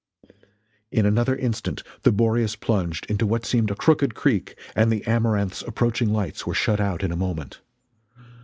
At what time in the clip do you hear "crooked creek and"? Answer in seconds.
3.75-4.91